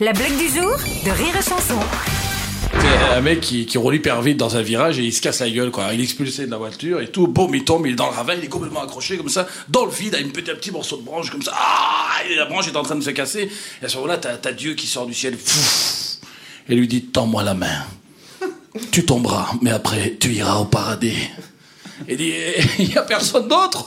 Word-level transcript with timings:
La 0.00 0.12
blague 0.12 0.36
du 0.36 0.48
jour 0.48 0.72
de 1.04 1.10
Rire 1.12 1.36
et 1.38 1.40
Chanson. 1.48 1.78
C'est 2.72 3.14
un 3.14 3.20
mec 3.20 3.40
qui, 3.40 3.78
roule 3.78 3.94
hyper 3.94 4.22
vite 4.22 4.36
dans 4.36 4.56
un 4.56 4.60
virage 4.60 4.98
et 4.98 5.04
il 5.04 5.12
se 5.12 5.22
casse 5.22 5.38
la 5.38 5.48
gueule, 5.48 5.70
quoi. 5.70 5.94
Il 5.94 6.00
est 6.00 6.02
expulsé 6.02 6.46
de 6.46 6.50
la 6.50 6.56
voiture 6.56 7.00
et 7.00 7.06
tout. 7.06 7.28
Boum, 7.28 7.54
il 7.54 7.62
tombe, 7.62 7.86
il 7.86 7.92
est 7.92 7.94
dans 7.94 8.08
le 8.08 8.12
ravin, 8.12 8.34
il 8.34 8.42
est 8.42 8.48
complètement 8.48 8.82
accroché 8.82 9.16
comme 9.16 9.28
ça, 9.28 9.46
dans 9.68 9.84
le 9.84 9.92
vide, 9.92 10.16
à 10.16 10.18
un 10.18 10.56
petit 10.56 10.72
morceau 10.72 10.96
de 10.96 11.02
branche 11.02 11.30
comme 11.30 11.42
ça. 11.42 11.52
Ah 11.54 12.24
et 12.28 12.34
la 12.34 12.46
branche 12.46 12.66
est 12.66 12.76
en 12.76 12.82
train 12.82 12.96
de 12.96 13.04
se 13.04 13.10
casser. 13.10 13.48
Et 13.82 13.84
à 13.84 13.88
ce 13.88 13.94
moment-là, 13.98 14.18
t'as, 14.18 14.50
Dieu 14.50 14.74
qui 14.74 14.88
sort 14.88 15.06
du 15.06 15.14
ciel 15.14 15.36
pfouf, 15.36 16.18
et 16.68 16.74
lui 16.74 16.88
dit 16.88 17.04
Tends-moi 17.04 17.44
la 17.44 17.54
main. 17.54 17.84
Tu 18.90 19.06
tomberas, 19.06 19.52
mais 19.62 19.70
après, 19.70 20.16
tu 20.18 20.30
iras 20.30 20.56
au 20.56 20.64
paradis. 20.64 21.30
Et 22.08 22.16
dit 22.16 22.32
Il 22.80 22.88
n'y 22.88 22.96
a 22.96 23.02
personne 23.02 23.46
d'autre 23.46 23.86